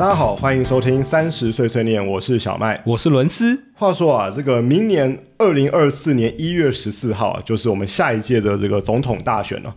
[0.00, 2.82] 大家好，欢迎收听三十岁碎念，我是小麦。
[2.86, 3.64] 我是伦斯。
[3.74, 9.76] 话说啊，这个明年二零二四年一月十四号啊，就是我们下一届的这个总统大选了。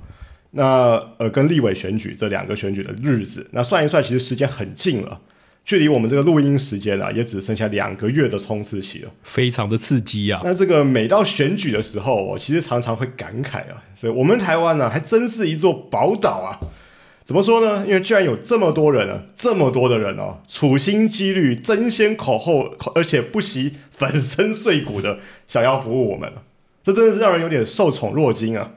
[0.52, 5.20] 那呃，跟立委选举这两个选举的日子，那算一算，其实时间很近了，
[5.66, 9.12] 距离我们这个录音时间啊，也只剩下两个月的冲刺期了。
[9.24, 10.40] 非常的刺激啊！
[10.46, 16.56] 那这个每到选举的时候，我其实常常会感慨啊，所以我们台湾呢，还真是一座宝岛啊。
[17.26, 17.86] 怎么说呢？
[17.88, 26.32] 因为居然有这么多人啊，这么多的人哦，处心积虑、争先恐后，而且不惜粉身碎骨的想要服务我们
[26.84, 28.72] 这真的是让人有点受宠若惊啊。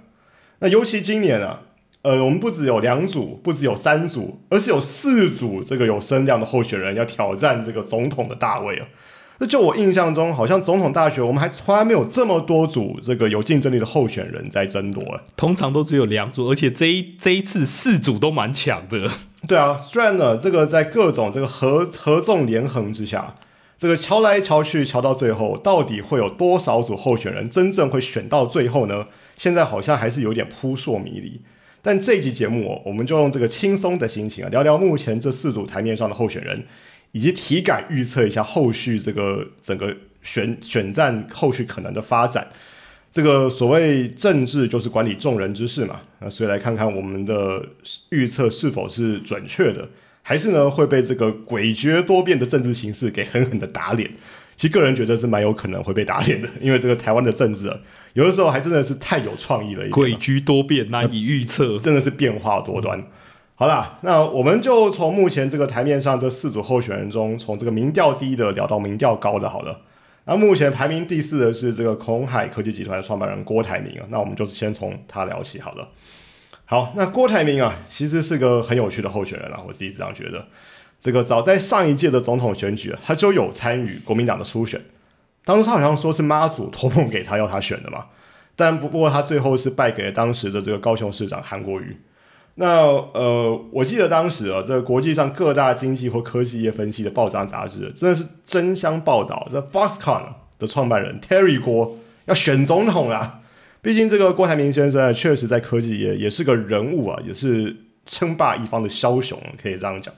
[0.61, 1.63] 那尤其今年啊，
[2.03, 8.87] 呃，我们不只有两组，不只有三组，而是有四组这个有声量的候选人要挑战这个总统的大位啊。
[9.39, 15.23] 那就我印象中，好像总统大学我们还从来没有这么多组这个有竞争力的候选人在争夺了。
[15.37, 19.11] 通常都只有两组，而且这一这一次四组都蛮强的。
[19.47, 23.35] 对啊，虽然呢，这个在各种这个合合纵连横之下，
[23.77, 29.07] 这个瞧来瞧去瞧到最后，到底会有多少组候选人真正会选到最后呢？
[29.37, 31.41] 现在好像还是有点扑朔迷离。
[31.83, 36.65] 但这集节目，我们就用这个轻松的心情啊，聊聊目前这四组台面上的候选人。
[37.17, 42.47] 以及体感预测一下后续这个整个选选战后续可能的发展，
[43.11, 47.67] 这个所谓政治就是管理众人之事嘛，那所以来看看我们的
[48.11, 49.89] 预测是否是准确的，
[50.21, 54.11] 还是呢会被这个诡谲多变的政治形势给狠狠的打脸？
[54.55, 57.79] 其实个人觉得是蛮有可能会被打脸的，因为这个台湾的政治啊，
[58.13, 63.03] 有的时候还真的是太有创意了，诡谲多变难以预测，真的是变化多端。
[63.59, 69.81] 好啦，那我们就从目前这个台面上这四组候选人中，从这个民调低的聊到民调高的，好了。
[70.27, 75.89] 那目前排名第四的是这个红海科技集团的创办人郭台铭啊，那我们就先从他聊起好了。
[76.67, 80.47] 好，那郭台铭啊，其实是个很有趣的候选人啊，我自己这样觉得。
[81.01, 84.79] 这个早在上一届的总统选举，他就有参与国民党的初选，
[85.47, 88.09] 当初他好像说是妈祖托梦给他要他选的嘛，
[88.55, 91.97] 但不过他最后是败给了当时的这个高雄市长韩国瑜。
[92.59, 100.23] 那呃，我记得当时啊，这国际上各大经济或科技业分析的报章杂志，真的是争相报道这 Foxconn
[100.59, 103.41] 的创办人 Terry 郭要选总统啦。
[103.83, 110.13] 毕竟这个郭台铭先生确实在科技业也是个人物啊，也是称霸一方的枭雄，可以这样讲。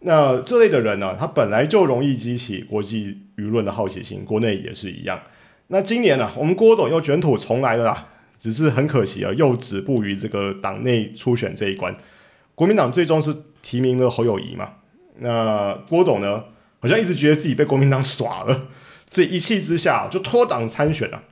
[0.00, 5.18] 那这类的人呢，他本来就容易激起国际舆论的好奇心，国内也是一样。
[5.68, 8.08] 那今年呢，我们郭董又卷土重来了啦。
[8.42, 11.96] 只是很可惜啊，又止步于这个党内初选这一关。
[12.56, 13.32] 国民党最终是
[13.62, 14.68] 提名了侯友谊嘛？
[15.20, 16.42] 那郭董呢，
[16.80, 18.66] 好像一直觉得自己被国民党耍了，
[19.06, 21.22] 所以一气之下就脱党参选了。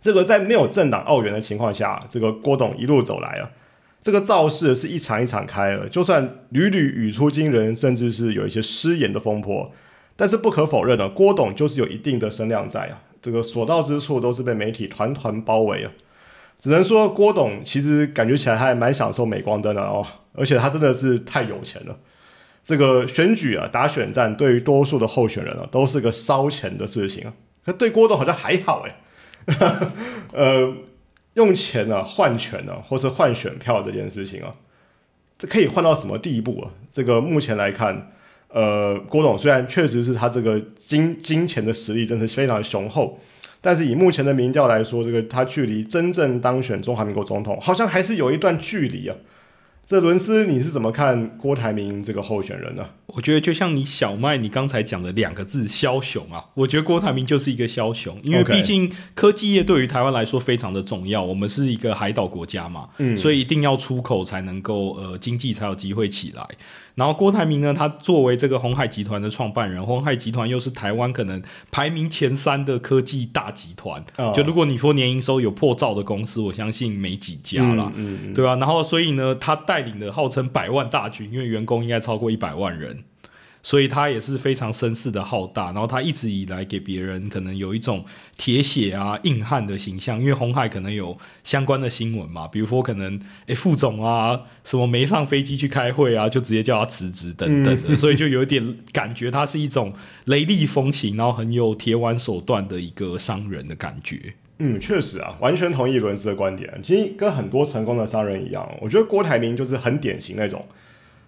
[0.00, 3.52] 这个在没有政党澳元的情况下，这个郭董一路走来啊，
[4.02, 5.88] 这个造势是一场一场开了。
[5.88, 9.70] 就算屡屡语出惊人，甚至是有一些失言的风波，
[10.16, 13.02] 但是不可否认的，郭董就是有一定的声量在啊。
[13.22, 15.92] 这个所到之处都是被媒体团团包围啊！
[16.58, 21.96] 只能说郭董其实感觉起来还蛮享受镁光灯的哦，而且他真的是太有钱了。
[22.64, 27.32] 这个选举啊，打选战对于多数的候选人啊，都是个烧钱的事情啊。
[27.64, 28.94] 可对郭董好像还好诶。
[30.34, 30.74] 呃，
[31.34, 34.54] 用钱呢换权呢，或是换选票这件事情啊，
[35.38, 36.70] 这可以换到什么地步啊？
[36.90, 38.10] 这个目前来看。
[38.52, 43.18] 呃，郭董虽然确实是他这个金金钱的实力真是非常雄厚，
[43.60, 49.16] 但是以目前的民调来说，这个他距离真正当选中华民国总统，好像还是有一段距离啊。
[49.84, 52.88] 这伦斯，你是怎么看郭台铭这个候选人呢？
[53.06, 66.46] 我觉得就像你小麦你刚才讲的两个字“枭雄”啊，我觉得郭台铭就是一个枭雄，因为毕竟科技业对于台湾来说非常的重要，我们是一个海岛国家嘛，嗯，所以一定要出口才能够呃经济才有机会起来。
[66.94, 74.04] 然后郭台铭呢，他作为这个红海集团的创办人，红海集团又是台湾可能排名前三的科技大集团。
[74.34, 77.92] 就如果你说年营收有破兆的公司，我相信没几家了，
[78.34, 78.56] 对吧？
[78.56, 83.04] 然后所以呢，他带领的号称百万大军，因为员工应该超过一百万人。
[83.62, 88.04] 所以他也是非常声势的浩大，然后他一直以来给别人可能有一种
[88.36, 99.92] 铁血啊、硬汉的形象，因为红海可能有相关的新闻嘛，比如说可能诶副总啊什么没上飞机去开会啊，就直接叫他辞职等等的，所以就有点感觉他是一种
[100.24, 104.34] 雷厉风行，然后很有铁腕手段的一个商人的感觉。
[104.58, 106.68] 嗯，确实啊，完全同意伦斯的观点。
[106.82, 110.64] 其实跟很多成功的商人一样，我觉得郭台铭就是很典型那种。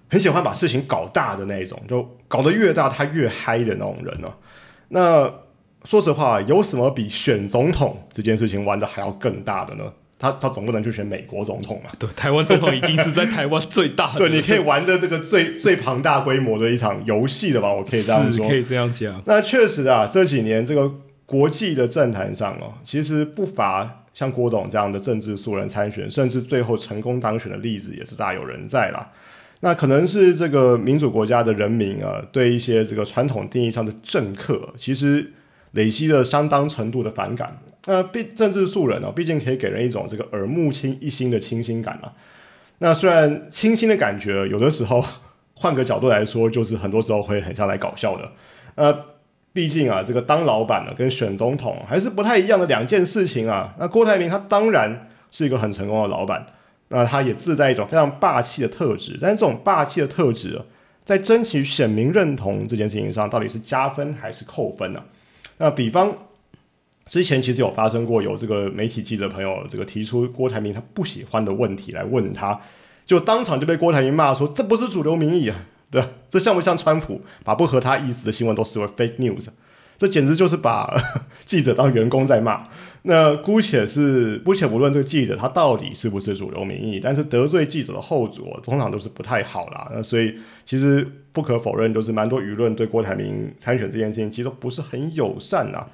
[0.08, 4.28] 很喜欢把事情搞大的那一种，就搞得越大他越嗨的那种人呢。
[4.88, 5.32] 那
[5.84, 9.84] 说实话，有什么比选总统这件事情玩的还要更大的呢？
[10.16, 11.90] 他他总不能去选美国总统嘛？
[11.98, 17.70] 对，台湾总统已经是在台湾最大的，对，你可以玩的这个最最庞大规模的一场游戏了吧？
[17.70, 19.20] 我可以这样说，可以这样讲。
[19.26, 20.90] 那确实啊，这几年这个
[21.26, 29.10] 国际的政坛上哦，其实不乏像郭董这样的政治素人参选，甚至最后成功当选的例子也是大有人在啦。
[29.60, 35.32] 那可能是这个民主国家的人民啊，对一些这个传统定义上的政客，其实
[35.72, 37.58] 累积了相当程度的反感。
[37.86, 42.12] 那毕政治素人哦，毕竟可以给人一种这个耳目清一新的清新感啊。
[42.78, 45.04] 那虽然清新的感觉，有的时候
[45.54, 48.32] 换个角度来说，就是很多时候会很像来搞笑的。
[48.74, 49.04] 呃，
[49.52, 53.74] 毕竟啊，这个当老板呢，跟选总统还是不太一样的两件事情啊。
[53.78, 56.44] 那郭台铭他当然是一个很成功的老板，
[56.88, 59.18] 那他也自带一种非常霸气的特质。
[59.20, 60.60] 但是这种霸气的特质，
[61.04, 65.02] 在争取选民认同这件事情上，到底是加分还是扣分呢？
[65.58, 66.14] 那比方。
[67.06, 72.58] 之前其实有发生过，有这个媒体记者朋友这个提出郭台铭他不喜欢的问题来问他，
[73.04, 76.08] 就当场就被郭台铭骂说这不是主流民意啊，对吧？
[76.30, 79.48] 这像不像川普把不合他意思的新闻都视为 fake news？
[79.98, 80.90] 这简直就是把
[81.44, 82.66] 记者当员工在骂。
[83.06, 89.90] 那姑且是姑且不论这个记者他到底是不是主流民意，但是得罪记者的后果通常都是不太好啦。
[89.92, 90.34] 那所以
[90.64, 95.86] 其实不可否认，就是蛮多舆论对郭台铭参选这件事情其实都不是很友善啊。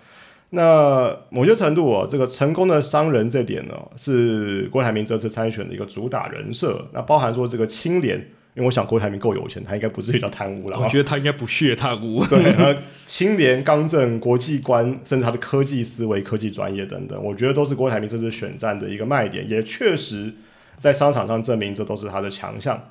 [0.50, 6.88] 那某些程度哦，这个成功的商人这点呢，是郭台铭这次参选的一个主打人设。
[6.92, 8.24] 那包含说这个清廉，
[8.60, 10.78] 因为我想郭台铭够有钱，他应该不至于叫贪污了。
[10.78, 12.22] 我觉得他应该不屑贪污。
[12.28, 12.76] 对，
[13.06, 20.34] 清廉、刚正、国际观，甚至他的科技思维、科技专业等等，我觉得都是郭台铭这次选战的一个卖点，也确实
[20.78, 22.88] 在商场上证明这都是他的强项。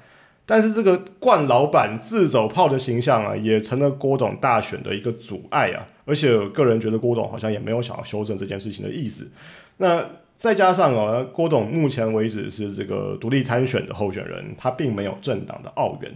[0.47, 5.85] 但是这个冠老板自走炮的形象啊，也成了郭董大选的一个阻碍啊。
[6.05, 9.29] 而且个人觉得郭董好像也没有想要修正这件事情的意思。
[9.77, 10.03] 那
[10.39, 16.11] 再加上哦，郭董目前为止是这个独立参选的候选人，他并没有政党的澳元。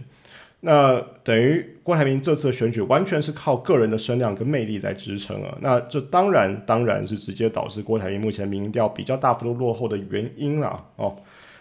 [0.60, 5.54] 那等于郭台铭这次选举完全是靠个人的声量跟魅力在支撑啊。
[5.60, 10.82] 那这当然当然是直接导致郭台铭目前民调比较大幅度落后的原因啦。
[10.96, 11.14] 哦。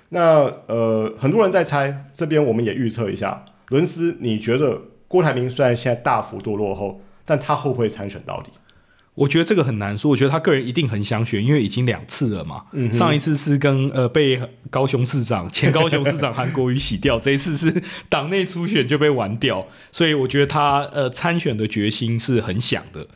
[0.08, 4.80] 那呃，很多人在猜，这边我们也预测一下，伦斯，你觉得
[5.10, 8.52] 郭台铭虽然现在大幅度落后，但他会不会参选到底？
[9.16, 10.10] 我觉得这个很难说。
[10.10, 12.66] 我觉得他个人一定很想选，因为已经两次了嘛。
[12.92, 23.08] 上一次是跟呃被高雄市长前高雄市长韩国瑜洗掉，这一次是 党内初选就被玩掉，所以我觉得他呃参选的决心是很想的。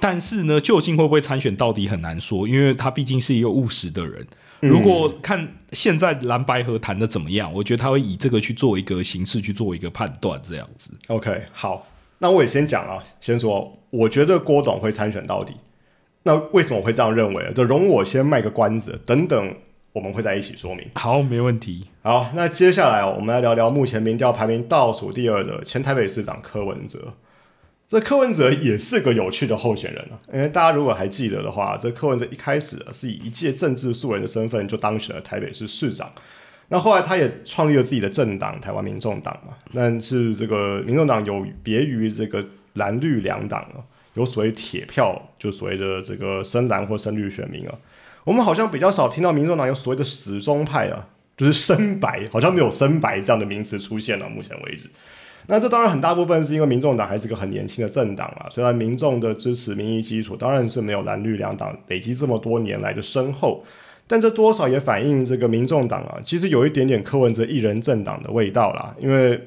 [0.00, 4.26] 但是呢，究竟会不会参选到底很难说，因为他毕竟是一个务实的人。
[4.60, 10.90] 如果看现在蓝白河谈的怎么样，我觉得他会以这个去做一个形式去做一个判断，这样子。
[11.08, 11.86] OK，好，
[12.18, 15.54] 那我也先讲啊，先说，我觉得郭董会参选到底。
[16.24, 17.52] 那为什么我会这样认为？
[17.54, 19.54] 就容我先卖个关子，等等
[19.92, 20.84] 我们会在一起说明。
[20.94, 21.86] 好，没问题。
[22.02, 27.12] 好，那接下来我们来聊聊目前民调排名倒数第二的前台北市长柯文哲。
[27.86, 36.10] 这柯文哲也是个有趣的候选人啊，因为大家如果还记得的话，这柯文哲一开始是以一届政治素人的身份就当选了台北市市长，
[36.68, 42.42] 那后来他也创立了自己的政党台湾民众党嘛，但是这个民众党有别于这个
[42.74, 43.82] 蓝绿两党啊，
[44.14, 47.74] 有所谓铁票，就所谓的这个深蓝或深绿选民啊，
[48.24, 54.88] 我们好像比较少听到民众党有所谓的死忠派啊，就是深白，好像没有深白这样的名词出现了，目前为止。
[55.46, 63.62] 那这当然很大部分是因为民众党还是个很年轻的政党啊，虽然民众的支持民意基础当然是没有蓝绿两党累积这么多年来的深厚，
[64.06, 68.96] 但这多少也反映这个民众党啊，其实有一点点柯文哲一人政党的味道啦。
[68.98, 69.38] 因为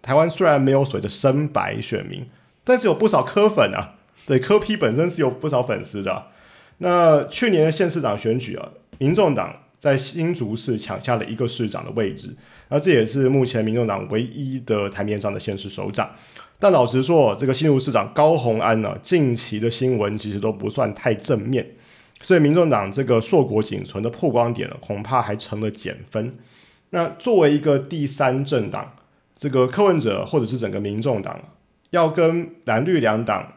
[0.00, 2.24] 台湾虽然没有所谓的深白选民，
[2.64, 3.94] 但是有不少柯粉啊，
[4.26, 6.26] 对柯批本身是有不少粉丝的。
[6.78, 12.36] 那去年的县市长选举啊，民众党在新竹市抢下了一个市长的位置。
[12.68, 16.10] 那这也是目前民众党唯一的台面上的县市首长，
[16.58, 21.66] 但老实说，这个新竹市长高鸿安呢，近期的新闻其实都不算太正面，
[22.22, 26.34] 所以民众党这个硕果仅存的曝光点呢，恐怕还成了减分。
[26.90, 28.94] 那作为一个第三政党，
[29.36, 31.38] 这个柯文哲或者是整个民众党
[31.92, 33.50] 要跟蓝绿两党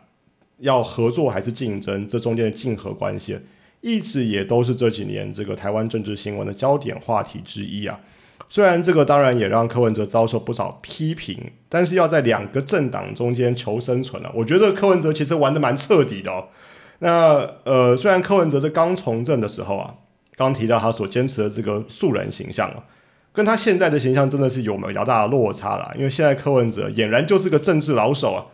[0.60, 3.38] 要合作还是竞争，这中间的竞合关系，
[3.82, 8.00] 一直也都是这几年这个台湾政治新闻的焦点话题之一啊。
[8.48, 16.48] 虽然这个当然也让柯文哲遭受不少批评，但是要在两个政党中间求生存了，我觉得柯文哲其实玩的蛮彻底的哦。
[17.00, 19.96] 那呃，虽然柯文哲在刚从政的时候啊，
[20.36, 22.84] 刚提到他所坚持的这个素人形象啊，
[23.36, 25.92] 跟他现在的形象真的是有比较大的落差了。
[25.96, 28.46] 因为现在柯文哲俨然就是个政治老手啊。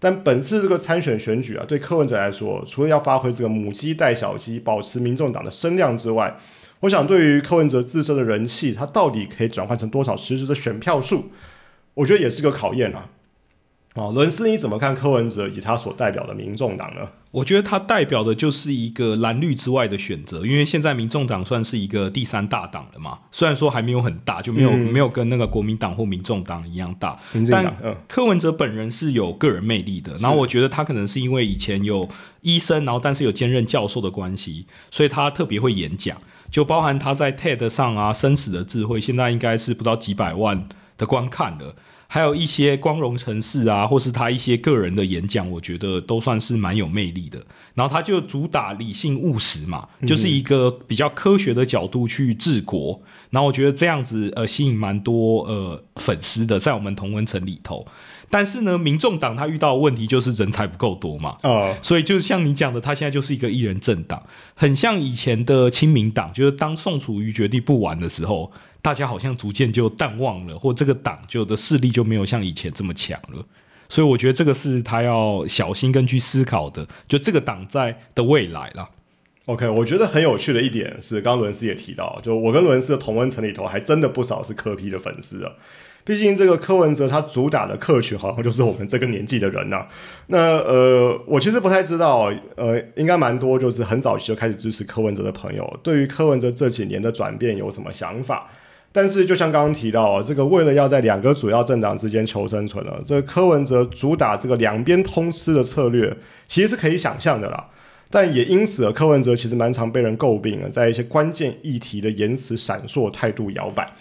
[0.00, 6.36] 但本次这个参选选举啊，对柯文哲来说，除了要发挥这个母鸡带小鸡，保持民众党的声量之外，
[6.80, 11.32] 我想对于柯文哲自身的人气，他到底可以转换成多少实质的选票数，
[11.94, 13.06] 我觉得也是个考验啊。
[13.94, 17.00] 哦，伦斯，你怎么看柯文哲以及他所代表的民众党呢？
[17.30, 27.18] 我觉得他代表的就是一个蓝绿之外的选择，因为现在民众党算是一个第三大党了嘛，虽然说还没有很大，就没有没有跟那个国民党或民众党一样大，
[27.50, 27.76] 但
[28.06, 30.16] 柯文哲本人是有个人魅力的。
[30.18, 32.08] 然后我觉得他可能是因为以前有
[32.42, 36.16] 医生，然后但是有兼任教授的关系，所以他特别会演讲，
[36.50, 41.74] 就包含他在 TED 上啊，生死的智慧，现在应该是不到几百万的观看了。
[42.10, 47.38] 还有一些光荣城市啊，或是他一些个人的演讲，我觉得都算是蛮有魅力的。
[47.74, 52.98] 然后他就主打理性务实嘛，就是一个比较科学的角度去治国。
[53.28, 57.86] 然后我觉得这样子呃吸引蛮多呃粉丝的，在我们同文层里头。
[58.30, 64.22] 但是呢，民众党他遇到的问题就是人才不够多嘛，啊，所以就像你讲的，他现在就是一个一人政党，
[64.54, 68.52] 很像以前的亲民党，就是当宋楚瑜决定不玩的时候。
[68.80, 73.44] 大家好像逐渐就淡忘了，或这个党就的势力就没有像以前这么强了，
[73.88, 78.88] 所以我觉得这个是他要小心跟去思考的，就这个党在的未来啦。
[79.46, 85.52] OK，我觉得很有趣的一点是，刚刚伦斯也提到，就我跟伦斯的同温层里头，还真的不少是科批的粉丝啊。
[86.08, 89.86] 毕竟这个柯文哲他主打的客群好像就是我们这个年纪的人呐。
[90.28, 98.48] 那呃，我其实不太知道，呃，应该蛮多就是很早期就开始支持柯文哲的朋友，对于柯文哲这几年的转变有什么想法？
[98.90, 107.68] 但是，就像刚刚提到，这个为了要在两个主要政党之间求生存了，这柯文哲主打这个两边通吃的策略，其实是可以想象的啦。
[108.10, 113.92] 但也因此，柯文哲其实蛮常被人诟病了，在一些关键议题的言辞闪烁、态度摇摆。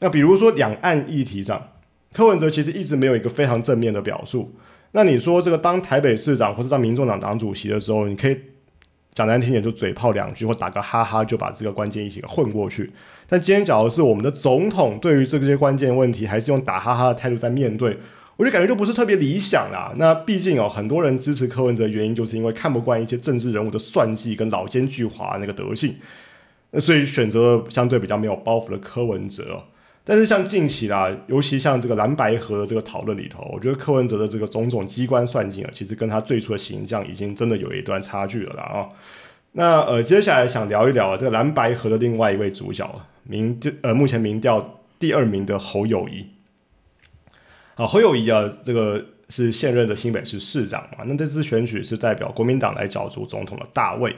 [0.00, 1.70] 那比如说两岸议题上，
[2.12, 4.54] 柯文哲其实一直没有一个非常正面的表述。
[4.92, 8.36] 那你说这个当台北市长或者当民众党党主席的时候，你可以。
[9.12, 12.88] 讲难听点，就嘴炮两句或打个哈哈，就把这个关键议题给混过去。
[13.28, 17.98] 但今天假如是我们的总统，对于这些关键问题，还是用打哈哈的态度在面对，
[18.36, 19.92] 我就感觉就不是特别理想啦。
[19.96, 25.96] 那毕竟哦，很多人支持柯文哲的原因，就是因为看不惯一些政治人物的算计跟老奸巨猾那个德性，
[26.70, 29.64] 那所以选择相对比较没有包袱的柯文哲。
[30.02, 38.88] 但是像近期啦，尤其像这个蓝白河的这个讨论里头，我觉得柯文哲的这个种种机关算尽啊，其实跟他最初的形象已经真的有一段差距了啦啊。
[39.52, 42.88] 那呃，接下来想聊一聊啊这个蓝白河的另外一位主角，
[43.24, 46.26] 民呃目前民调第二名的侯友谊。
[47.74, 54.14] 啊，侯友谊啊，这个是现任的新北市市长嘛，那这次选举是代表国民党来角逐总统的大位。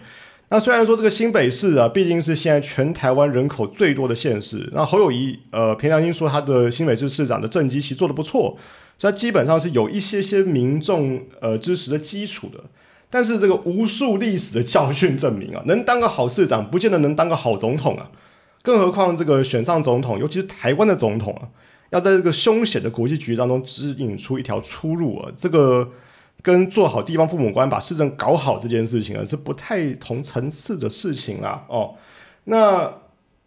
[0.52, 8.54] 那虽然说这个新北市啊，毕竟是现在全台湾人口最多的县市，那侯友谊呃，凭良心说，他的新北市市长的政绩其实做的不错，
[8.98, 12.62] 所以基本上是有一些些民众呃支持的基础的。
[13.08, 18.10] 但是这个无数历史的教训证明啊，能当个好市长，不见得能当个好总统啊。
[18.60, 21.48] 更何况这个选上总统，尤其是台湾的总统啊，
[21.88, 25.88] 要在这个凶险的国际局当中指引出一条出路啊，这个。
[26.42, 31.64] 跟做好地方父母官、把市政搞好这件事情啊，是不太同层次的事情啦。
[31.68, 31.94] 哦，
[32.44, 32.92] 那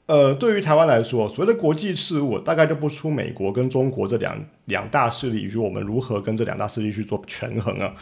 [0.06, 7.94] 呃，对于台湾来说，所谓的国际事务，大概就不出美国跟中国这两两大势力，以及我们如何跟这两大势力去做权衡啊。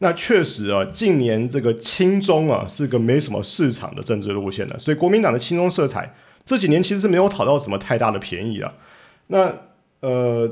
[0.00, 8.74] 那确实啊，近年这个亲中啊，是个没什么市场的政治路线的，所以国民党的亲中色彩这几年其实是没有讨到什么太大的便宜啊。
[9.28, 9.50] 那
[10.00, 10.50] 呃。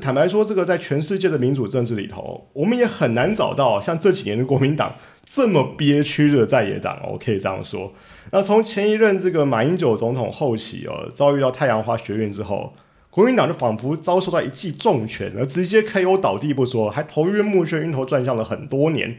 [0.00, 4.94] 坦白说，这个在全世界的民主政治里头，我们也很难找到像这几年的国民党
[5.26, 6.98] 这么憋屈的在野党。
[7.12, 7.92] 我可以这样说。
[8.32, 12.72] 那从前一任这个马英九总统后期哦，遭遇到太阳花学运之后，
[13.10, 19.18] 国民党就仿佛遭受到一记重拳，而直接 KO 倒地不说，还头晕目眩、晕头转向了很多年。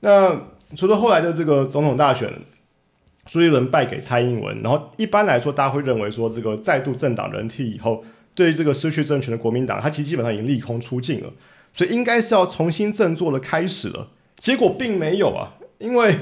[0.00, 2.32] 那除了后来的这个总统大选，
[3.26, 8.02] 朱一伦败给蔡英文，然后一般来说，大家会认为说，这个再度政党轮替以后。
[8.34, 11.32] 对这个失去政权的国民党，他其实基本上已经利空出尽了，
[11.74, 14.08] 所以应该是要重新振作的开始了。
[14.38, 16.16] 结果并没有啊，因为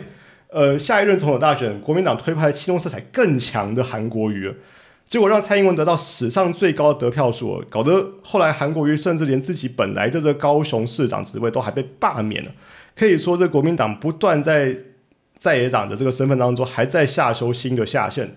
[0.49, 4.53] 呃下一任总统大选，国民党推派其中色彩更强的韩国瑜，
[5.09, 12.51] 结果让蔡英文得到史上最高的得票数，搞得后来韩国瑜甚至连自己本来的这高雄市长职位都还被罢免了。
[12.97, 14.77] 可以说，这国民党不断在
[15.39, 18.37] 在野党的这个身份当中，还在下修新的下限。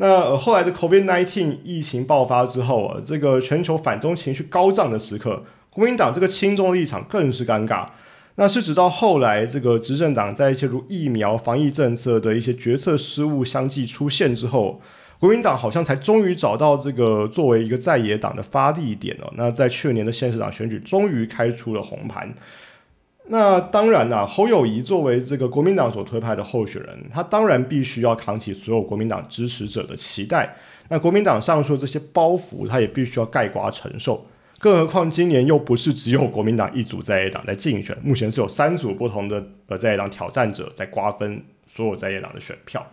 [0.00, 7.88] 那后来的 COVID-19 疫情爆发之后啊，这个全球反中情绪高涨的时刻，国民党这个轻中立场更是尴尬。
[8.36, 14.80] 那是直到后来这个执政党在一些如疫苗防疫政策的一些决策失误相继出现之后，
[15.18, 19.32] 国民党好像才终于找到这个作为一个在野党的发力点哦。
[19.36, 22.32] 那在去年的县市长选举，终于开出了红盘。
[23.30, 30.56] 那当然啦，侯友谊作为这个国民党所推派的候选人，他当然必须要扛起所有国民党支持者的期待。
[30.88, 34.26] 那国民党上述这些包袱，他也必须要盖瓜承受。
[34.58, 42.84] 更何况今年又不是只有国民党一组在野党在竞选，目前是有三组不同的呃在野党挑战者在瓜分所有在野党的选票。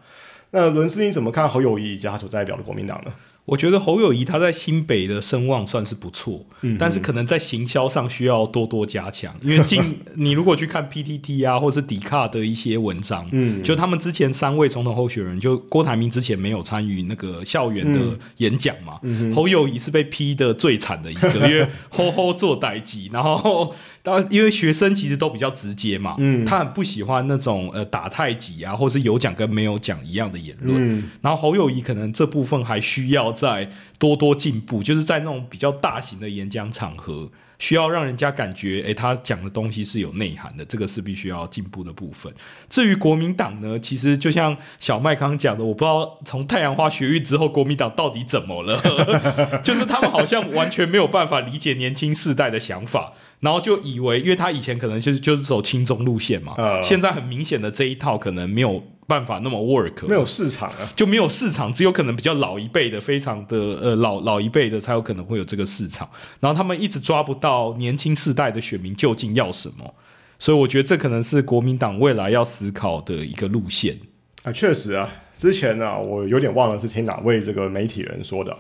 [0.52, 3.14] 那伦斯，你怎么看侯友谊以及他所代表的国民党呢？
[3.46, 6.44] 我觉得侯友谊他在新北的声望算是不错，
[6.80, 9.32] 但是可能在行销上需要多多加强。
[9.44, 19.00] 因为近 你如果去看 PTT 啊，或是迪卡的一些文章，嗯，就他们之前三位总统候选人，就郭台铭之前没有参与那个校园的演讲嘛，
[19.36, 33.35] 侯友谊是被批的最惨的一个， 因为吼吼做代机，然后当然因为学生其实都比较直接嘛，嗯，他很不喜欢那种呃打太极啊，或是有讲跟没有讲一样的言论，然后侯友谊可能这部分还需要。
[33.36, 42.34] 在多多进步，就是在那种比较大型的演讲场合，需要让人家感觉，诶，他讲的东西是有内涵的，这个是必须要进步的部分。
[42.70, 48.82] 至于国民党呢，其实就像小麦刚讲的，我不知道从太阳花学运之后，国民党到底怎么了，
[49.62, 58.84] 就是他们好像完全没有办法理解年轻世代的想法，然后就以为，因为他以前可能就是就是走轻中路线嘛，现在很明显的这一套可能没有。
[59.08, 66.10] 办法那么 work 没有市场啊，就没有市场，只有可能比较老一辈的，非常的呃老老一辈的才有可能会有这个市场，
[66.40, 69.94] 然后他们一直抓不到年轻世代的选民究竟要什么，
[70.40, 74.00] 所以我觉得这可能是国民党未来要思考的一个路线
[74.44, 74.52] 啊。
[74.52, 78.58] 确实啊，之前呢，我有点忘了是听哪位这个媒体人说的，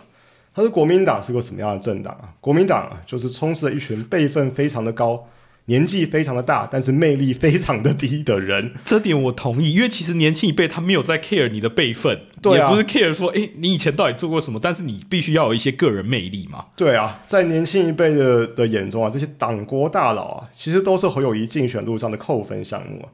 [0.53, 2.29] 他说国民党是个什么样的政党啊？
[2.39, 5.27] 国民党啊，就是充斥了一群辈分非常的高。
[5.67, 9.73] 年纪非常的大，但是魅力非常的低的人，这点我同意。
[9.73, 14.59] 因为其实年轻一辈他没有在 care 你的辈分，也不是 care 说，哎，你以前到底做过什么？
[14.61, 16.65] 但是你必须要有一些个人魅力嘛。
[16.75, 23.09] 对啊，在年轻一辈的的眼中啊，这些党国大佬啊，其实都是侯友谊竞选路上的扣分项目啊。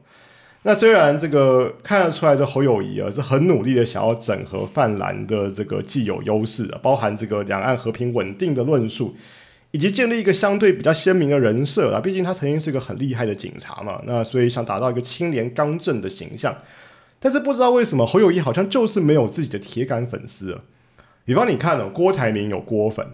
[0.64, 9.16] 那虽然这个看得出来，这侯友谊啊是很努力的想要整合泛蓝的这个既有优势啊，包含这个两岸和平稳定的论述。
[9.72, 16.54] 以及建立一个相对比较鲜明的人设啊，毕竟他曾经是个很厉害的警察嘛，那所以想打造一个清廉刚正的形象。
[17.18, 20.60] 但是不知道为什么侯友谊好像就是没有自己的铁杆粉丝。
[21.24, 23.06] 比方你看了郭台铭有郭粉，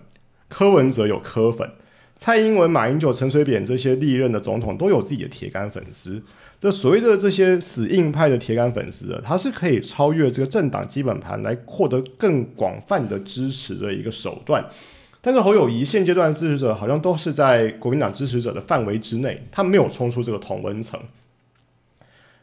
[0.48, 1.70] 柯文哲有柯粉，
[2.16, 6.22] 蔡英文、马英九、陈水扁这些历任的总统都有自己的铁杆粉丝。
[6.60, 14.64] 这所谓的这些死硬派的铁杆粉丝啊，他是可以超越这个政党基本盘来获得更广泛的支持的一个手段。
[15.20, 20.98] 但是侯友谊现阶段的支持者好像都是在国民党支持者的范围之内，他没有冲出这个同温层。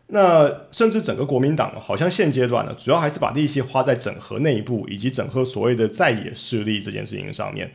[0.08, 7.72] 那甚至整个国民党好像现阶段呢，主要还是把力气花在整合内部以及整合所谓的在野势力这件事情上面。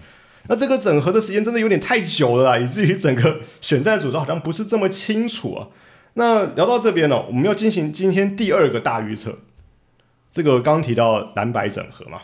[0.48, 5.68] 那这个整合的时间真的有点太久了，啦，以至于整个选战组织好像不是这么清楚啊。
[6.14, 9.38] 那聊到这边呢，我们要进行今天第二个大预测。
[10.30, 12.22] 这个刚提到蓝白整合嘛，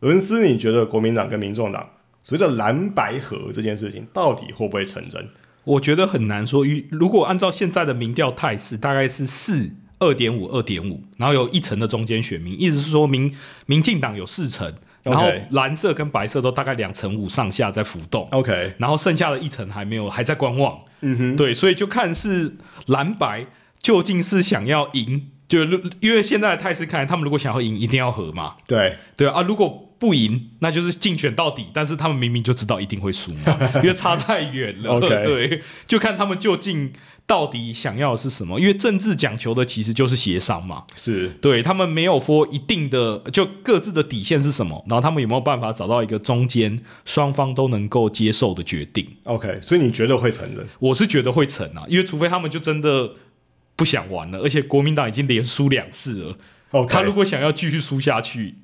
[0.00, 1.90] 伦斯，你觉得国民党跟民众党？
[2.24, 5.28] 所谓的蓝白合这件事情到底会不会成真？
[5.64, 6.64] 我觉得很难说。
[6.64, 13.34] 与如果按照现在的民调态势，大概是四二点五二点五，然后有一层的中间选民，意思是说民
[13.66, 18.26] 民进党有四成，然后蓝色跟白色都大概两成五上下在浮动。
[18.30, 20.80] OK，然后剩下的一层还没有还在观望。
[21.02, 22.56] 嗯哼，对，所以就看是
[22.86, 23.46] 蓝白
[23.80, 25.64] 究竟是想要赢，就
[26.00, 28.56] 因为现在的态势看来，他们如果想要赢，一定要和嘛。
[28.66, 29.90] 对对啊，如果。
[30.04, 31.64] 不赢，那就是竞选到底。
[31.72, 35.00] 但是他们明明就知道一定会输嘛， 因为差太远了。
[35.00, 36.92] 对，就看他们究竟
[37.26, 38.60] 到底想要的是什么。
[38.60, 40.84] 因为政治讲求的其实就是协商嘛。
[40.94, 50.66] 是对他们没有说一定的，就各自的底线是什么，然后他们有没有办法找到一个中间双方都能够接受的决定？OK，所以你觉得会承认？
[50.78, 53.12] 我是觉得会成啊，因为除非他们就真的
[53.74, 56.36] 不想玩了，而且国民党已经连输两次了。
[56.72, 58.56] 哦，他如果想要继续输下去。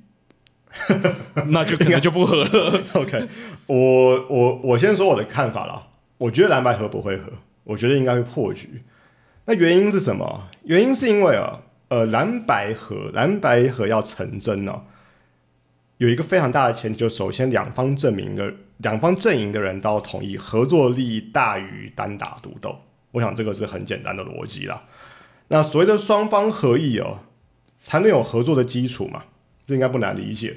[1.48, 2.82] 那就可能就不合了。
[2.94, 3.28] OK，
[3.66, 5.88] 我我我先说我的看法啦。
[6.18, 7.32] 我觉得蓝白合不会合，
[7.64, 8.82] 我觉得应该会破局。
[9.46, 10.48] 那原因是什么？
[10.64, 14.82] 原因是因为啊，呃，蓝白合蓝白合要成真呢，
[15.96, 22.78] 有一个非常大的前提，就首先两方证明的两方阵营的人都要同意合作利益大于单打独斗。
[23.12, 24.84] 我想这个是很简单的逻辑啦。
[25.48, 27.20] 那所谓的双方合意哦，
[27.76, 29.24] 才能有合作的基础嘛。
[29.70, 30.56] 这应该不难理解，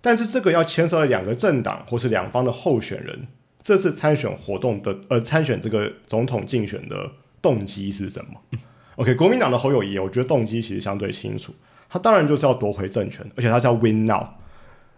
[0.00, 3.26] 但是这个要牵涉了两个政党或是两方的候选人，
[3.62, 8.58] 这次参选活动的呃参选这个总统竞选的动机是什么
[8.96, 11.54] ？OK，国民党的侯友谊，我觉得动机其实相对清楚，
[11.90, 14.26] 他当然就是要夺回政权，而且他是要 win now。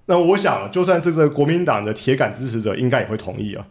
[0.06, 3.66] 那我想，就算是这个国民党的铁杆支持者，应该也会同意啊。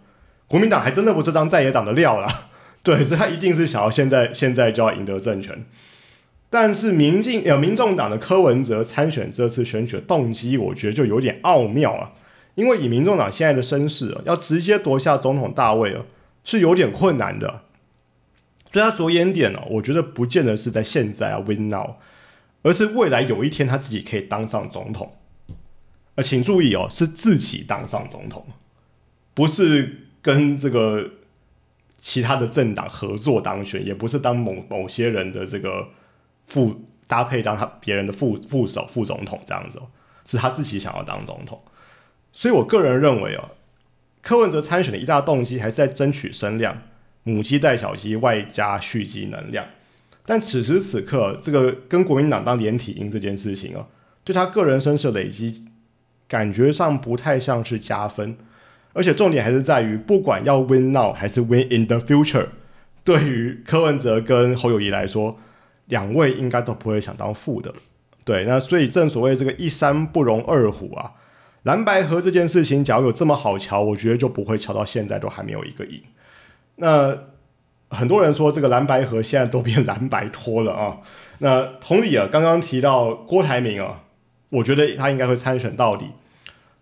[0.48, 2.50] 国民党还真的不是当在野党的料啦。
[2.84, 5.66] 对，所以他一定是想要现在现在就要赢得政权。
[6.58, 12.14] 但是民进呃民众党的柯文哲参选这次选举的动机，我觉得就有点奥妙啊。
[12.56, 16.06] 因为以民众党现在的声势啊，要直接夺下总统大位啊，
[16.46, 17.64] 是有点困难的。
[18.72, 21.96] 所以他着眼点呢，我觉得不见得是在现在啊 win now，
[22.64, 25.18] 而是未来有一天他自己可以当上总统。
[26.16, 28.48] 呃，请注意哦，是自己当上总统，
[29.34, 31.10] 不是跟这个
[31.98, 35.90] 其他的政党合作当选，也不是当某某些人的这个。
[36.48, 39.88] 副搭配当他别人的副副手副总统这样子哦，
[40.26, 41.62] 是他自己想要当总统，
[42.34, 43.52] 所以我个人认为哦，
[44.22, 46.82] 柯文哲参选的一大动机还是在争取声量，
[47.24, 49.66] 母鸡带小鸡外加蓄积能量。
[50.26, 53.86] 但此时此刻，这个跟国民党当连体婴这件事情哦，
[54.24, 55.70] 对他个人声势累积，
[56.28, 58.36] 感觉上不太像是加分，
[58.94, 62.48] 而且重点还是在于，不管要 win now 还是 win in the future，
[63.04, 65.40] 对于柯文哲跟侯友谊来说。
[65.88, 67.72] 两位应该都不会想当副的，
[68.24, 71.14] 对，那所以正所谓这个一山不容二虎啊，
[71.62, 76.02] 蓝白河这件事情，假如有这么好瞧，我觉得就不会瞧到现在都还没有一个赢。
[76.78, 77.16] 那
[77.90, 80.98] 很多人说这个蓝白河现在都变蓝白拖了啊。
[81.38, 84.06] 那同理啊，刚刚提到郭台铭啊，
[84.50, 86.08] 我觉得他应该会参选到底，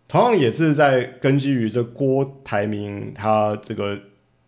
[0.07, 3.99] 同样也是在根基于这郭台铭他这个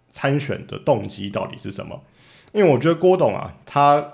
[0.10, 2.02] 参选的动机到底是什么？
[2.54, 4.14] 因为我觉得郭董啊，他。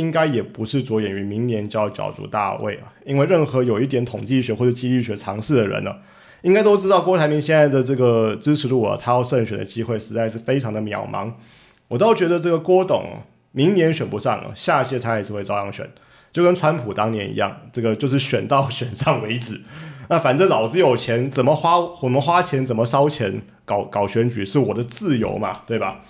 [0.00, 5.94] 应该也不是着眼于明年就要角逐大位啊，因为任何有一点统计学或者经济学常识的人呢，
[6.42, 11.30] 应该都知道郭台铭现在的这个支持度啊，他要胜选的机会实在是非常的渺茫。
[11.88, 13.04] 我倒觉得这个郭董
[13.52, 15.88] 明年选不上了，下届他还是会照样选，
[16.32, 19.60] 就跟川普当年一样，这个就是选到选上为止。
[20.08, 26.02] 那反正老子有钱，怎么花我们花钱怎么烧钱搞搞选举是我的自由嘛，对吧？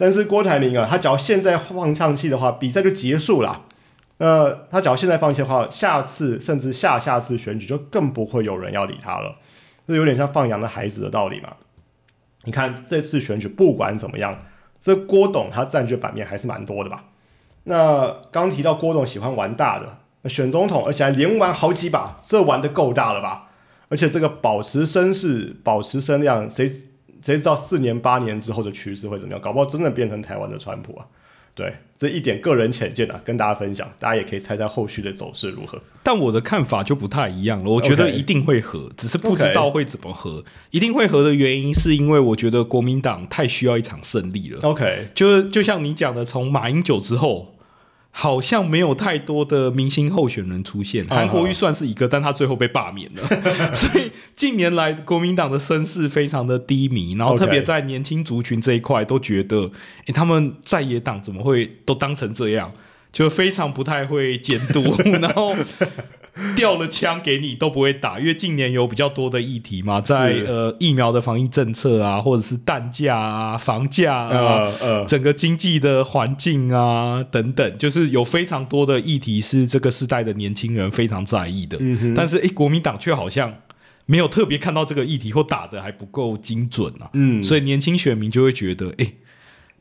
[0.00, 3.66] 但是郭台铭啊，他只要现在放上气的话，比赛就结束了。
[4.16, 9.36] 呃，他只要现在放弃的话，下次甚至下下次选举就更不会有人要理他了。
[9.86, 11.50] 这有点像放羊的孩子的道理嘛。
[12.44, 14.38] 你看这次选举不管怎么样，
[14.80, 17.04] 这郭董他占据版面还是蛮多的吧？
[17.64, 23.48] 那刚提到郭董喜欢玩大的，选总统而且还连玩好几把，这玩的够大了吧？
[23.90, 26.72] 而且这个保持声势、保持声量，谁？
[27.22, 29.40] 谁知道四年八年之后的趋势会怎么样？
[29.40, 31.06] 搞不好真的变成台湾的川普啊！
[31.54, 35.80] 对，这一点个人浅见啊，跟大家分享，大家也可以猜猜后续的走势如何。
[36.02, 40.44] 但我的看法就不太一样了，我觉得一定会和，只是不知道会怎么和。
[40.70, 44.60] 一定会合的原因是因为我觉得国民党太需要一场胜利了。
[44.62, 47.54] OK，就是就像你讲的，从马英九之后。
[48.10, 53.22] 好像没有太多的明星候选人出现，韩国瑜算是一个，但他最后被罢免了。
[53.72, 59.70] 所以近年来国民党的声势非常的低迷，然后特别在年轻族群这一块，都觉得，
[60.06, 62.72] 哎，他们在野党怎么会都当成这样，
[63.12, 64.82] 就非常不太会监督，
[65.22, 65.54] 然后。
[66.56, 74.72] 掉了枪给你都不会打，因为近年有比较多的议题嘛，在呃疫苗的防疫政策啊，或者是蛋价啊、房价啊、
[75.06, 81.78] 整个经济的环境啊等等，就是有非常多的议题是这个时代的年轻人非常在意的。
[82.14, 83.54] 但是诶，国民党却好像
[84.06, 87.10] 没有特别看到这个议题，或打的还不够精准啊。
[87.14, 89.12] 嗯，所以年轻选民就会觉得，哎，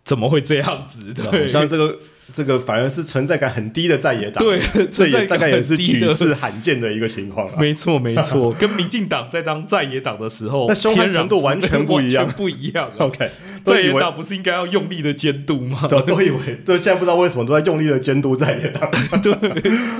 [0.03, 1.13] 怎么会这样子？
[1.13, 1.99] 对，像这个。
[2.33, 4.59] 这个反而是存在感很低的在野党，对，
[4.91, 7.49] 这也大概也是举世罕见的一个情况。
[7.59, 12.89] 没错，没错，跟民进党在当在野党的时候，那凶悍程度 完全不一样，不一样。
[12.97, 13.29] OK，
[13.65, 15.87] 在野党不是应该要用力的监督吗？
[15.89, 18.89] 都都以为，都现在不知道为什么都在用力的监督在野党。
[19.21, 19.33] 对，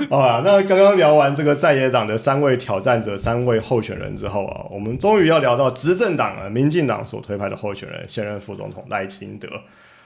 [0.08, 9.48] 好吧，那刚刚聊完这个在野党的三位挑战者、三位候选人之后啊，我们终于要聊到执政党了，民进党所推派的候选人，现任副总统赖清德。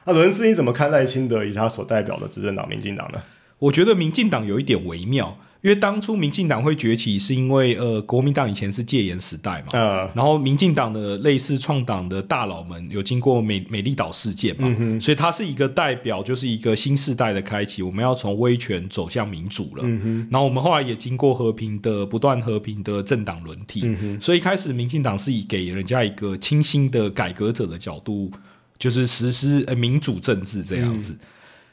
[0.07, 3.23] 那伦斯，你怎么看赖清德以他所代表的执政党民进党呢？
[3.59, 14.69] 我觉得民进党有一点微妙，因为当初民进党会崛起，是因为呃国民党以前是戒严时代嘛，呃，然后民进党的类似创党的大佬们有经过美美丽岛事件嘛，
[15.01, 19.83] 所以它是一个代表，就是一个新时代的开启，我们要从威权走向民主了。
[19.85, 28.31] 嗯然后我们后来也经过和平的不断和平的政党轮替，所以开始民进党是以给人家一个清新的改革者的角度。
[28.85, 31.17] 就是实施呃民主政治这样子，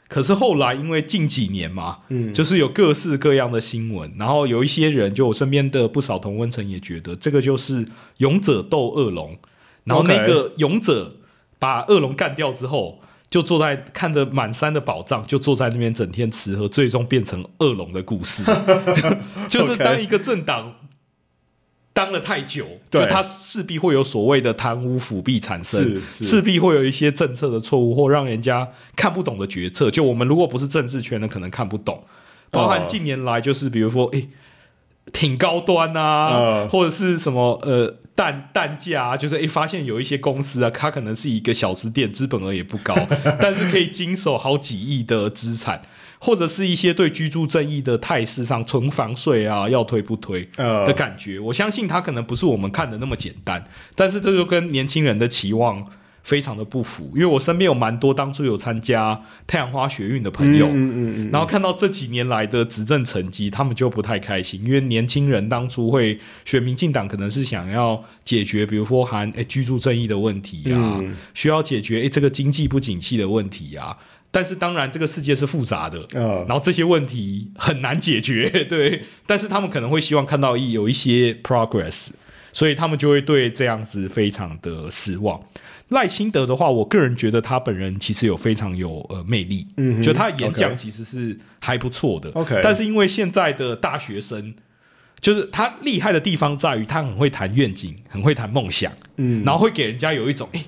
[0.08, 9.36] 可是后来因为近几年嘛，嗯，就是有各式各样的新闻，然后有一些人，就我身边的不少同温层也觉得这个就是勇者斗恶龙，
[9.84, 11.16] 然后那个勇者
[11.58, 18.42] 把恶龙干掉之后，就坐在看着满山的宝藏，就坐在那边整天吃喝，最终变成恶龙的故事，
[19.50, 20.76] 就是当一个政党。
[21.94, 29.90] 当了太久，就他势必会有所谓的贪污腐弊产生，势必会有一些政策的错误或让人家看不懂的决策。
[29.90, 32.02] 就我们如果不是政治圈的，可能看不懂。
[32.50, 34.26] 包含近年来，就是比如说，哎，
[35.12, 42.94] 挺高端啊，或者是什么呃，蛋蛋价啊，就是哎，发现有一些公司啊，它可能是一个小吃店，资本额也不高，
[43.40, 45.82] 但是可以经手好几亿的资产。
[46.24, 53.64] 或者是一些对居住正义的态势上，存房税啊，要推不推的感觉，我相信他可能不是我们看的那么简单，
[53.96, 55.84] 但是这就跟年轻人的期望
[56.22, 57.10] 非常的不符。
[57.16, 71.02] 因为我身边有蛮多当初有参加太阳花学运的朋友，嗯嗯嗯，然后看到这几年来的执政成绩，他们就不太开心，因为年轻人当初会选民进党，可能是想要解决，比如说含诶居住正义的问题啊，
[71.34, 73.98] 需要解决诶这个经济不景气的问题啊。
[74.34, 79.02] 但是当然，这个世界是复杂的，然后这些问题很难解决， 对。
[79.26, 82.12] 但是他们可能会希望看到一有一些 progress，
[82.50, 85.38] 所以他们就会对这样子非常的失望。
[85.90, 92.58] 赖清德的话，我个人觉得他本人其实有非常有呃魅力，嗯，就他演讲其实是还不错的，OK。
[92.64, 94.54] 但是因为现在的大学生，
[95.20, 100.64] 就是他厉害的地方在于他很会谈愿景，很会谈梦想，嗯，然后会给人家有一种哎。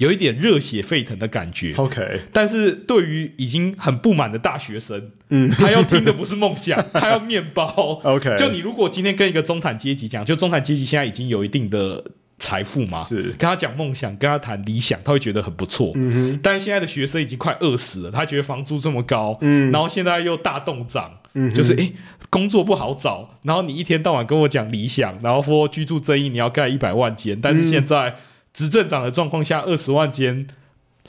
[0.00, 2.22] 有一点热血沸腾的感觉，OK。
[2.32, 8.34] 但是对于已经很不满的大学生，嗯，他要听的不是梦想， 他要面包，OK。
[8.38, 12.02] 就你如果今天跟一个中产阶级讲，就中产阶级现在已经有一定的
[12.38, 15.92] 财富嘛，是跟他讲梦想，跟他谈理想，他会觉得很不错。
[15.94, 16.40] 嗯哼。
[16.42, 21.92] 但是现在的学生已经快饿死了，他觉得房租这么高，嗯，然后现在又大动涨，嗯，就是哎，
[22.30, 28.16] 工作不好找，然后你一天到晚跟我讲理想，然后说居住正义你要盖一百万间，但是现在。
[28.52, 30.46] 执政党的状况下，二十万间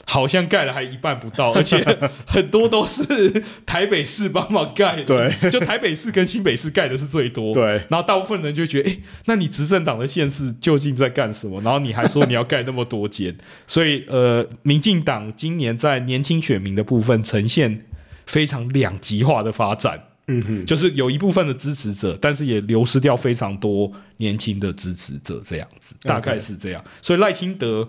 [0.04, 1.84] 好像盖了还一半不到， 而且
[2.26, 5.04] 很多都是台北市帮忙盖的。
[5.04, 7.54] 对，就台北市跟新北市盖的是最多。
[7.54, 11.60] 对，然后大部分人就觉得，哎，那你执政党的县市究竟在干什么？
[11.60, 17.84] 然后你还说你要盖那么多间， 所以呃，民进党今年在年轻选民的部分呈现
[18.26, 20.04] 非常两极化的发展。
[20.28, 26.84] 嗯哼，就是有一部分的支持者，但是也流失掉非常多年轻的支持者，这样子大概是这样。
[27.00, 27.88] 所以赖清德，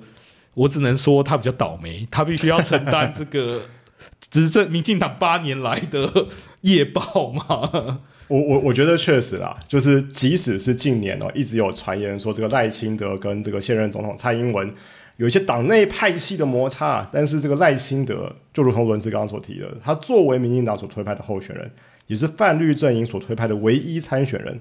[0.54, 3.62] 我只能说他比较倒霉，他必须要承担这个
[4.32, 6.28] 执政民进党八年来的
[6.62, 8.02] 夜报嘛。
[8.30, 14.74] 我我我觉得确实啦，就是即使是近年哦，一直有传言说这个赖清德跟这个现任总统蔡英文
[15.18, 21.72] 有一些党内派系的摩擦，但是这个赖清德就如同伦斯刚刚所提的，他作为民进党所推派的候选人。
[22.08, 24.60] 也是泛绿阵营所推派的唯一参选人，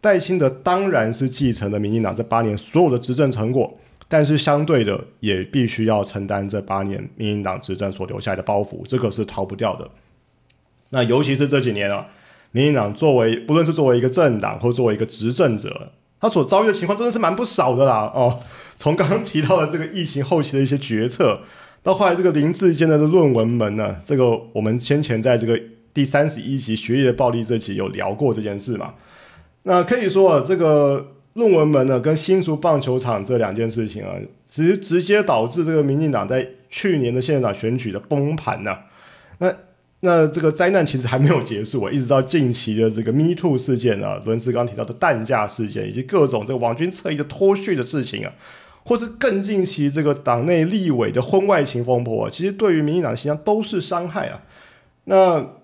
[0.00, 3.78] 戴清德当然是继承了民进党这八年所有的执政成果，
[4.08, 9.88] 但是相对的也必须要承担这八年民进党执政所留下来的包袱，这个是逃不掉的。
[10.90, 12.08] 那尤其是这几年啊，
[12.50, 18.10] 民进党作为不论是作为一个政党或作为一个执政者，他所遭遇的情况真的是蛮不少的啦。
[18.12, 18.40] 哦，
[18.82, 21.40] 从刚刚提到的这个疫情后期的一些决策，
[21.84, 25.60] 到后来这个林志坚的论文门呢，这个我们先前在这个。
[25.94, 28.94] 第三十一集学业的暴力这期有聊过这件事嘛？
[29.64, 34.14] 那可以说啊，这个论文门呢跟新竹棒球场这两件事情啊，
[34.48, 38.78] 其实直接导致这个民进党在去年的县长选举的崩盘呐。
[39.36, 39.54] 那
[40.00, 48.32] 那这个灾难其实还没有结束啊，一直到近期的这个 Me Too 事件啊，伦斯刚提到的弹架事件，以及各种这个网军侧翼的脱序的事情啊，
[48.84, 54.42] 或是更近期这个党内立委的婚外情风波啊，其实对于民进党的形象都是伤害啊。
[55.04, 55.54] 那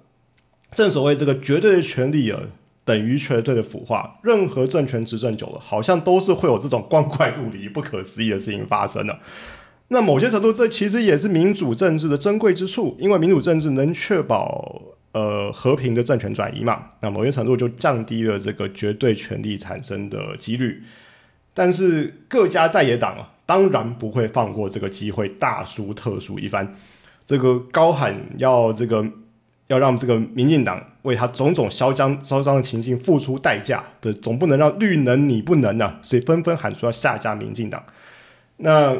[0.73, 2.41] 正所谓这个绝对的权力啊，
[2.85, 4.19] 等于绝对的腐化。
[4.23, 9.19] 任何政权执政久了，好像都是会有这种光怪陆离、不可思议的事情发生的。
[9.89, 16.91] 那某些程度，这其实也是民主政治的珍贵之处，因为民主政治能确保呃和平的政权转移嘛。
[17.01, 20.83] 那某些程度就降低了这个绝对权力产生的几率。
[21.59, 26.77] 但是各家在野党啊，当然不会放过这个机会，大书特书一番，
[27.27, 29.05] 这个高喊要这个。
[29.69, 35.99] 要让这个民进党为他种种嚣张嚣张的情境付出代价的，总不能让绿能你不能呢？
[36.01, 37.85] 所以纷纷喊出要下架民进党。
[38.57, 38.97] 那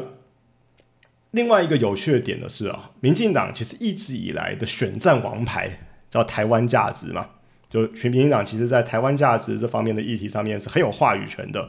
[1.31, 7.25] 另外一个有趣的点的是啊，民进党其实一直以来的选战王牌叫台湾价值嘛，
[7.67, 11.67] 就全民进党其实在台湾价值这方面的议题上面是很有话语权的。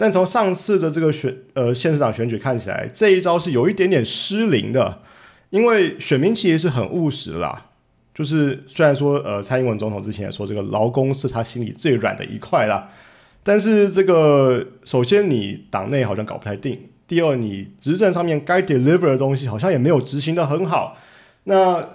[0.00, 5.02] 但从上次的这个选呃县市长选举看起来，这一招是有一点点失灵的，
[5.50, 7.66] 因为选民其实是很务实啦。
[8.14, 12.88] 就是虽然说，呃，蔡英文总统之前也说这个劳工是他心里最软的一块啦，
[13.42, 20.96] 但是这个首先你党内好像搞不太定，第二你执政上面该 deliver 的东西好像也没有执行的很好。
[21.44, 21.86] 那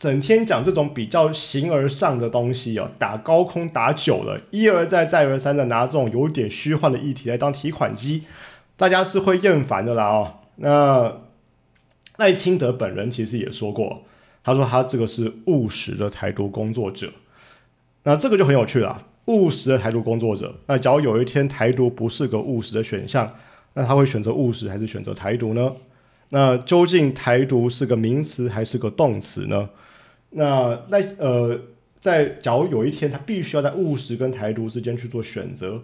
[0.00, 8.22] 整天讲这种比较形而上的东西哦，打高空打久了，一而再再而三的拿这种有点虚幻的议题来当提款机，
[8.78, 10.36] 大家是会厌烦的啦哦。
[10.56, 11.20] 那
[12.16, 14.04] 赖清德本人其实也说过，
[14.42, 17.12] 他说他这个是务实的台独工作者，
[18.04, 19.06] 那这个就很有趣了。
[19.26, 23.34] 务实的台独工作者，那假如有一天台独不是个务实的选项，
[23.74, 25.74] 那他会选择务实还是选择台独呢？
[26.30, 29.68] 那究竟台独是个名词还是个动词呢？
[30.30, 31.60] 那那呃，
[32.00, 35.82] 在假如有一天他必须要在务实跟台独之间去做选择，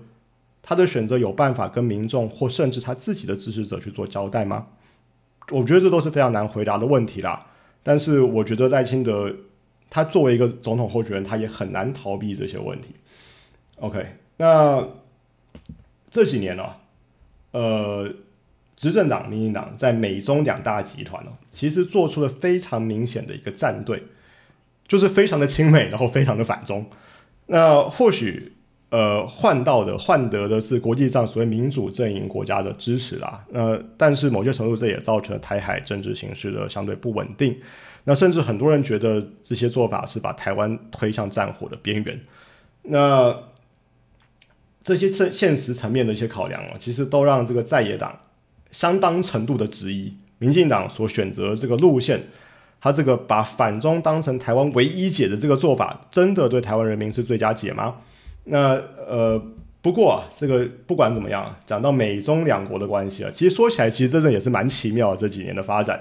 [0.62, 4.68] 他的选择有办法跟民众或甚至他自己的支持者去做交代吗？
[5.50, 7.46] 我觉得这都是非常难回答的问题啦。
[7.82, 9.32] 但是我觉得赖清德
[9.88, 12.88] 他作为一个总统候选人，他也很难逃避这些问题。
[13.76, 14.88] OK，那
[16.11, 16.64] 这几年呢，
[17.52, 18.12] 呃，
[18.74, 24.02] 执政党民进党在美中两大集团呢，其实做出了非常明显的一个站队，
[24.87, 26.85] 就是非常的亲美，然后非常的反中。
[27.46, 28.53] 那或许
[28.90, 33.40] 呃换到的换得的是国际上所谓民主阵营国家的支持啦。
[33.51, 37.57] 那但是某些程度这也造成了台海政治形势的相对不稳定。
[38.05, 42.20] 那甚至很多人觉得这些做法是把台湾推向战火的边缘。
[42.83, 43.37] 那
[44.85, 48.16] 这些现现实层面的一些考量啊，其实都让这个在野党
[48.70, 52.22] 相当程度的质疑民进党所选择这个路线，
[52.87, 57.96] 他这个把反中当成台湾唯一解的这个做法，真的对台湾人民是最佳解吗？
[58.44, 59.42] 那呃，
[59.83, 66.01] 不过啊，这个不管怎么样，讲到美中两国的关系啊，其实说起来，其实真正也是蛮奇妙的这几年的发展，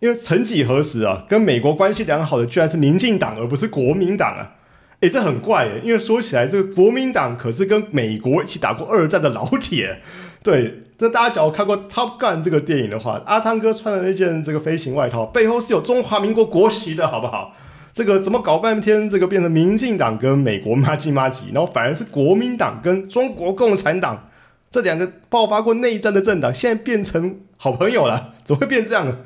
[0.00, 4.56] 因为曾几何时啊，跟美国关系良好的居然是民进党，而不是国民党啊。
[4.98, 10.00] 诶，这很怪诶，因为说起来，这个国民党可是跟美国一起打过二战的老铁。
[10.42, 17.54] 对，这大家只要看过《Top Gun》这个电影的话，阿汤哥穿的那件这个飞行外套背后是有中华民国国旗的，好不好？
[17.92, 24.28] 这个怎么搞半天，这个变成民进党跟美国妈鸡妈鸡，然后反而是国民党跟中国共产党
[24.70, 28.34] 这两个爆发过内战的政党，现在变成好朋友了？
[28.44, 29.16] 怎么会变这样呢？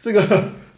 [0.00, 0.24] 这个。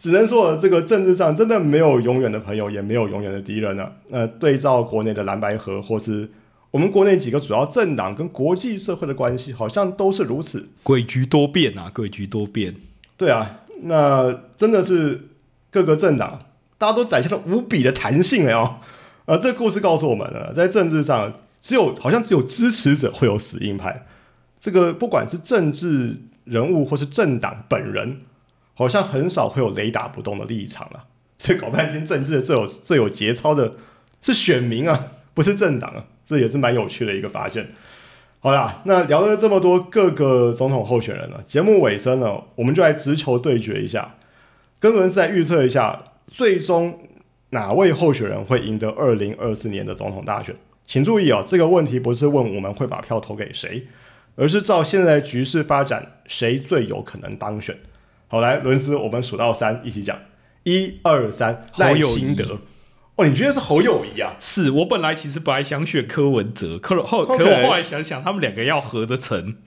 [0.01, 3.93] 只能说，这个政治上真的没有永远的朋友，也没有永远的敌人了。
[4.07, 6.27] 那对照国内的蓝白河，或是
[6.71, 10.69] 我们国内几个主要政党跟国际社会的关系，好像都是如此。
[10.83, 12.75] 诡局多变啊，诡局多变。
[13.15, 15.25] 对啊，那真的是
[15.69, 16.45] 各个政党，
[16.77, 18.79] 大家都展现了无比的弹性了哦。
[19.25, 24.05] 呃，这故事告诉我们呢，在政治上，只有好像只有支持者会有死硬派。
[24.59, 28.21] 这个不管是政治人物或是政党本人。
[28.73, 31.03] 好像很少会有雷打不动的立场了，
[31.37, 33.73] 所以搞半天政治最有最有节操的
[34.21, 37.67] 是选民啊，不是政党啊，这也是蛮有趣的一个发现。
[38.39, 44.15] 好啦，那聊了这么多各个总统候选人了，节目尾声呢，我们就来直球对决一下，
[44.79, 46.97] 跟伦斯来预测一下，最终
[47.49, 50.55] 哪位候选人会赢得二零二四年的总统大选？
[50.87, 53.85] 请注意哦，这个问题不是问我们会把票投给谁，
[54.37, 57.77] 而是照现在局势发展，谁最有可能当选？
[58.29, 60.17] 好，来伦斯，我们数到三，一起讲，
[60.63, 62.57] 一二三，赖清德。
[63.15, 64.35] 哦，你觉得是侯友谊啊？
[64.39, 69.57] 是我本来其实本来想选柯文哲，可后可我后来想想，他们两个要合得成，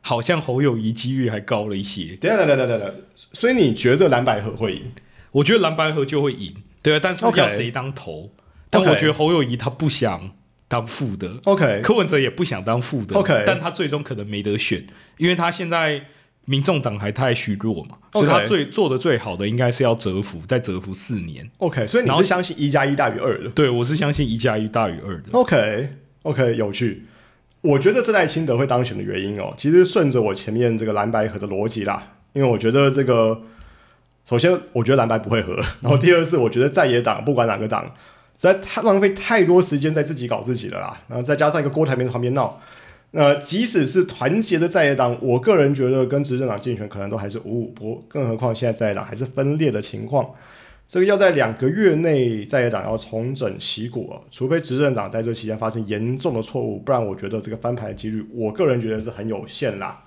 [0.00, 2.16] 好像侯友谊几率还高了一些。
[2.16, 2.94] 等等等等等等，
[3.32, 4.92] 所以你觉得蓝白合会赢？
[5.32, 8.30] 我觉得蓝白合就会赢，对啊，但是要谁当头？
[8.70, 10.30] 但我觉得侯友谊他不想
[10.68, 14.86] 当副的，OK，柯文哲也不想当副的，OK，但他最终可能没得选，
[15.18, 16.06] 因为他现在。
[16.44, 21.48] 民众党还太虚弱嘛，所以他最做的最好的应该是要蛰伏，再蛰伏四年。
[21.58, 23.50] OK，所以你是相信一加一大于二的？
[23.50, 25.30] 对，我是相信一加一大于二的。
[25.32, 27.04] OK，OK，有趣。
[27.60, 33.40] 我觉得是赖清德会当选的原因哦，其实顺着我前面这个蓝白合的逻辑啦，因为我觉得这个，
[34.28, 37.92] 首先我觉得蓝白不会合，然后第二是我觉得在野党不管哪个党，实
[38.48, 42.60] 在太浪费太多时间在自己搞自己了啦，然后再加上一个郭台铭在旁边闹。
[43.14, 50.30] 那即使是团结的在野党，我个人觉得跟执政党竞选可能都还是五五波，更何况现在在野党还是分裂的情况，
[50.88, 60.04] 这个要在两个月内在野党要重整旗鼓啊，除非执政党在这期间发生严重的错误，不然我觉得这个翻盘的几率，我个人觉得是很有限啦。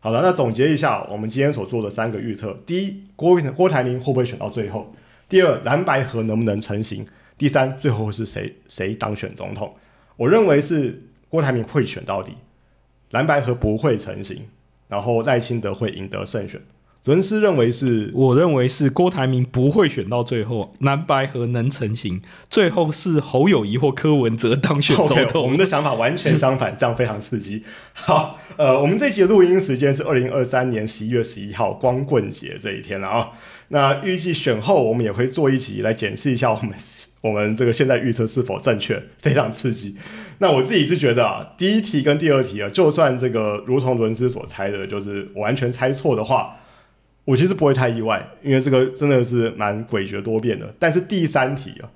[0.00, 4.94] 好了，那总结一下我们今天所做的三个预测：第一，郭郭台铭会不会选到最后？
[5.26, 7.06] 第二，蓝白河能不能成型？
[7.38, 9.74] 第三，最后是谁谁当选总统？
[10.18, 11.04] 我认为是。
[11.32, 12.34] 郭台铭会选到底，
[13.12, 14.42] 蓝白河不会成型，
[14.88, 16.60] 然后赖清德会赢得胜选。
[17.04, 25.42] 伦斯认为是，我认为是郭台铭不会选到最后，蓝白河能成型，最后是侯友谊或柯文哲当选总统。
[25.42, 27.64] 我们的想法完全相反，这样非常刺激。
[27.92, 33.30] 好，呃，我们这期的录音时间是二零二三年十一月十一号光棍节这一天了啊。
[33.72, 36.74] 那预计选后，我们也会做一集来检视一下我们
[37.22, 39.96] 我们这个现在预测是否正确，非常刺激。
[40.38, 46.56] 那我自己是觉得啊，第一题跟第二题啊，就算这个如同伦斯所猜的，就是完全猜错的话，
[47.24, 50.74] 我其实不会太意外，因为这个真的是蛮诡谲多变的。
[50.78, 51.88] 但是第三题啊，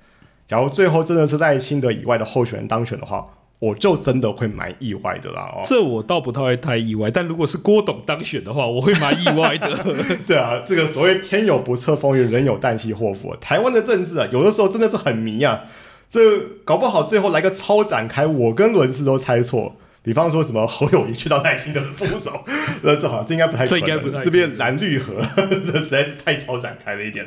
[0.49, 3.27] 假如最后真的是赖清德以外的候选人当选的话，
[3.59, 5.51] 我就真的会蛮意外的啦。
[5.55, 9.69] 哦，这我倒不太会太意外，但如果是郭董当选的话，我会蛮意外的。
[10.27, 13.35] 对啊，这个所谓天有不测风云，人有旦夕祸福。
[13.41, 15.63] 台湾的政治啊，有的时候真的是很迷啊。
[16.11, 19.77] 这搞不好最后来个超展开，我跟伦斯都猜错。
[20.03, 22.45] 比方说什么侯友谊去到耐心的副手，
[22.83, 24.23] 那，这好像这应该不太可能。
[24.23, 25.15] 这边蓝绿河，
[25.67, 27.27] 这实在是太超展开了一点。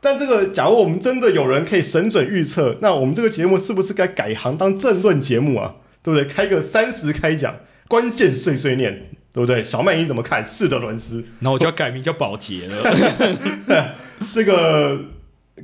[0.00, 5.76] 但这个，假如我们真的有人可以神准预测，那我们这个节目是不是该改行当政论节目啊？
[6.02, 6.24] 对不对？
[6.28, 7.56] 开个三十开讲，
[7.88, 9.64] 关键碎碎念，对不对？
[9.64, 10.44] 小麦你怎么看？
[10.44, 13.94] 是的，伦斯，那我就要改名叫保洁了。
[14.32, 14.98] 这个。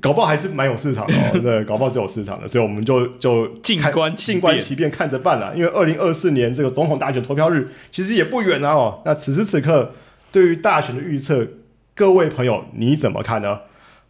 [0.00, 5.54] 搞不好还是蛮有市场的，哦，对，搞不好是有市场的，所以我们就就静观静观其变，看着办了。
[5.54, 9.00] 因为二零二四年这个总统大选投票日其实也不远了哦。
[9.04, 9.92] 那此时此刻，
[10.32, 11.46] 对于大选的预测，
[11.94, 13.60] 各位朋友你怎么看呢？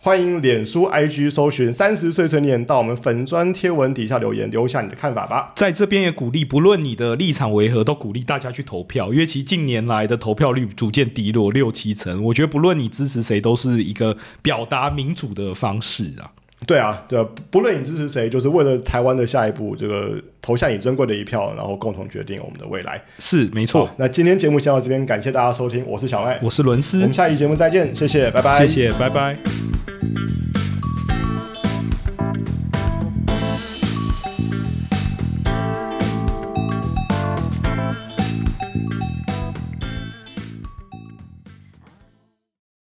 [0.04, 5.54] 欢迎脸书 IG 搜寻三十岁碎念，到我们粉砖贴文底下留言，留下你的看法吧。
[5.56, 12.22] 在这边也鼓励，不论你的立场为何，都鼓励大家去投票，因为其近年来的投票率逐渐低落六七成。
[12.24, 16.32] 我觉得不论你支持谁，都是一个表达民主的方式啊。
[16.66, 23.00] 对啊，对啊，不论你支持谁，就是为了台湾的下一步，这个投下你珍贵的一票，然后共同决定我们的未来。
[23.18, 23.88] 是没错。
[23.96, 29.36] 那今天节目先到这边，感谢大家收听，我是小艾，我是伦斯，我们下期节目再见，谢谢，拜拜，谢谢，拜拜。